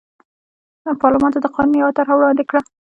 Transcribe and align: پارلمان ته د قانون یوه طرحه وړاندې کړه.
پارلمان 1.01 1.31
ته 1.35 1.39
د 1.41 1.47
قانون 1.55 1.75
یوه 1.81 1.95
طرحه 1.97 2.13
وړاندې 2.17 2.43
کړه. 2.49 2.61